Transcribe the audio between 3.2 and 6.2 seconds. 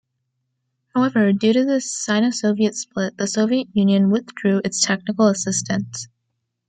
Soviet Union withdrew its technical assistance.